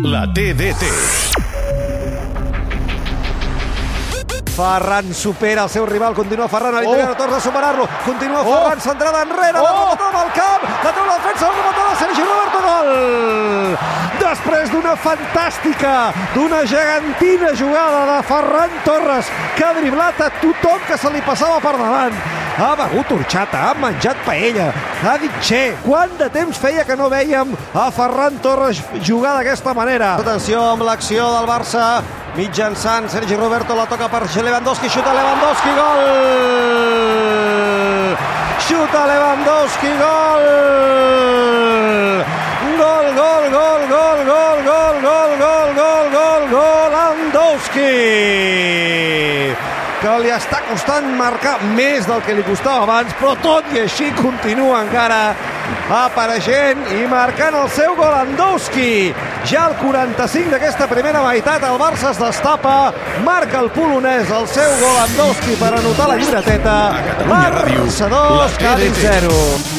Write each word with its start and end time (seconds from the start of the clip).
La 0.00 0.26
TDT. 0.32 0.82
Ferran 4.56 5.12
supera 5.14 5.64
el 5.64 5.70
seu 5.70 5.86
rival, 5.86 6.14
continua 6.14 6.46
Ferran 6.48 6.74
a 6.76 6.80
l'interior, 6.80 7.08
Oh. 7.08 7.12
oh. 7.12 7.16
torna 7.16 7.36
a 7.36 7.40
superar-lo, 7.40 7.88
continua 8.04 8.40
Oh. 8.40 8.52
Ferran, 8.52 8.80
centrada 8.80 9.22
enrere, 9.22 9.58
Oh. 9.58 9.64
oh. 9.64 9.96
la 10.12 10.20
al 10.22 10.32
camp, 10.32 10.62
la 10.84 10.92
treu 10.92 11.06
la 11.06 11.14
defensa, 11.16 11.48
Després 14.42 14.72
d'una 14.72 14.96
fantàstica, 14.98 16.10
d'una 16.34 16.64
gegantina 16.66 17.52
jugada 17.54 18.00
de 18.08 18.16
Ferran 18.26 18.72
Torres, 18.82 19.28
que 19.54 19.62
ha 19.62 19.70
driblat 19.76 20.18
a 20.18 20.26
tothom 20.40 20.80
que 20.88 20.96
se 20.98 21.10
li 21.14 21.20
passava 21.22 21.60
per 21.62 21.76
davant. 21.78 22.16
Ha 22.58 22.74
begut 22.80 23.12
horxata, 23.14 23.60
ha 23.68 23.74
menjat 23.78 24.18
paella, 24.26 24.72
ha 25.06 25.14
dit 25.22 25.30
xe. 25.46 25.60
Quant 25.84 26.18
de 26.18 26.26
temps 26.34 26.58
feia 26.58 26.82
que 26.82 26.96
no 26.98 27.06
vèiem 27.12 27.54
a 27.70 27.86
Ferran 27.94 28.42
Torres 28.42 28.82
jugar 28.98 29.36
d'aquesta 29.38 29.76
manera? 29.78 30.16
Atenció 30.18 30.58
amb 30.72 30.82
l'acció 30.90 31.30
del 31.36 31.46
Barça, 31.46 32.02
mitjançant 32.34 33.06
Sergi 33.14 33.38
Roberto, 33.38 33.78
la 33.78 33.86
toca 33.86 34.10
per 34.10 34.26
Lewandowski, 34.26 34.90
xuta 34.90 35.14
Lewandowski, 35.20 35.70
gol! 35.78 36.02
Xuta 38.66 39.06
Lewandowski! 39.06 39.94
Gol, 40.02 40.91
Lewandowski! 47.02 47.90
que 50.02 50.12
li 50.18 50.32
està 50.34 50.58
costant 50.66 51.04
marcar 51.14 51.60
més 51.76 52.08
del 52.08 52.22
que 52.26 52.34
li 52.34 52.42
costava 52.42 52.82
abans, 52.82 53.12
però 53.20 53.36
tot 53.38 53.68
i 53.70 53.84
així 53.84 54.08
continua 54.16 54.80
encara 54.82 55.20
apareixent 55.94 56.80
i 56.96 57.04
marcant 57.10 57.54
el 57.60 57.68
seu 57.70 57.94
gol 57.98 58.10
Andowski. 58.10 59.12
Ja 59.46 59.68
al 59.68 59.76
45 59.78 60.50
d'aquesta 60.56 60.88
primera 60.90 61.22
meitat 61.22 61.62
el 61.68 61.78
Barça 61.78 62.10
es 62.10 62.18
destapa, 62.22 62.74
marca 63.26 63.62
el 63.62 63.70
polonès 63.76 64.32
el 64.40 64.48
seu 64.50 64.74
gol 64.82 64.98
Andowski 65.04 65.54
per 65.62 65.70
anotar 65.78 66.10
la 66.10 66.18
llibreteta. 66.18 66.80
Barça 67.30 68.10
2, 68.10 68.10
la 68.10 68.50
Cádiz 68.58 68.98
TDT. 68.98 69.22
0. 69.22 69.71